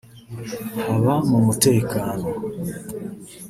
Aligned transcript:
haba 0.85 1.13
mu 1.29 1.39
mutekano 1.45 2.25